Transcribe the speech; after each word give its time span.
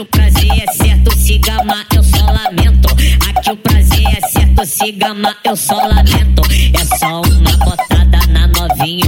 Aqui 0.00 0.06
o 0.06 0.06
prazer 0.06 0.50
é 0.50 0.72
certo, 0.72 1.14
se 1.18 1.36
gama, 1.36 1.84
eu 1.94 2.02
só 2.02 2.24
lamento. 2.24 2.88
Aqui 3.28 3.50
o 3.50 3.56
prazer 3.58 4.06
é 4.06 4.28
certo, 4.28 4.64
se 4.64 4.92
gama, 4.92 5.36
eu 5.44 5.54
só 5.54 5.76
lamento. 5.76 6.42
É 6.72 6.96
só 6.96 7.20
uma 7.20 7.56
botada 7.58 8.18
na 8.30 8.46
novinha, 8.46 9.04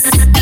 Yes. 0.00 0.37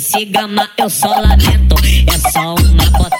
cigama 0.00 0.68
é 0.76 0.82
eu 0.82 0.90
só 0.90 1.08
lamento. 1.08 1.76
É 2.06 2.30
só 2.30 2.54
uma 2.54 2.90
bota. 2.98 3.19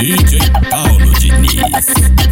DJ 0.00 0.38
é 0.38 0.70
Paulo 0.70 1.12
Diniz. 1.18 2.27